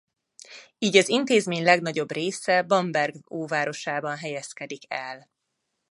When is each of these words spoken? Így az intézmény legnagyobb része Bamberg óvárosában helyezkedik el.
Így 0.77 0.97
az 0.97 1.09
intézmény 1.09 1.63
legnagyobb 1.63 2.11
része 2.11 2.61
Bamberg 2.61 3.31
óvárosában 3.33 4.17
helyezkedik 4.17 4.83
el. 4.93 5.29